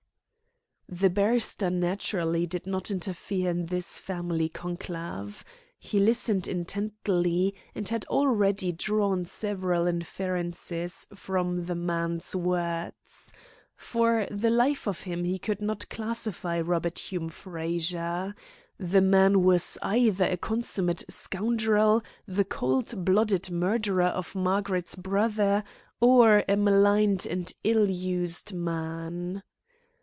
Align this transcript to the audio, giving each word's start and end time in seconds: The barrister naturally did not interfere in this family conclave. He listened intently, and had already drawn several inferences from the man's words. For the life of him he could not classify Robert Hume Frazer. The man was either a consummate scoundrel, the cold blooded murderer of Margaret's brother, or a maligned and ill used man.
The 0.93 1.09
barrister 1.09 1.69
naturally 1.69 2.45
did 2.45 2.67
not 2.67 2.91
interfere 2.91 3.49
in 3.51 3.67
this 3.67 3.97
family 3.97 4.49
conclave. 4.49 5.45
He 5.79 5.99
listened 5.99 6.49
intently, 6.49 7.55
and 7.73 7.87
had 7.87 8.03
already 8.07 8.73
drawn 8.73 9.23
several 9.23 9.87
inferences 9.87 11.07
from 11.15 11.63
the 11.63 11.75
man's 11.75 12.35
words. 12.35 13.31
For 13.77 14.27
the 14.29 14.49
life 14.49 14.85
of 14.85 15.03
him 15.03 15.23
he 15.23 15.39
could 15.39 15.61
not 15.61 15.87
classify 15.87 16.59
Robert 16.59 16.99
Hume 16.99 17.29
Frazer. 17.29 18.35
The 18.77 19.01
man 19.01 19.43
was 19.43 19.77
either 19.81 20.25
a 20.25 20.35
consummate 20.35 21.05
scoundrel, 21.07 22.03
the 22.25 22.43
cold 22.43 23.05
blooded 23.05 23.49
murderer 23.49 24.07
of 24.07 24.35
Margaret's 24.35 24.95
brother, 24.95 25.63
or 26.01 26.43
a 26.49 26.57
maligned 26.57 27.25
and 27.25 27.49
ill 27.63 27.89
used 27.89 28.51
man. 28.51 29.41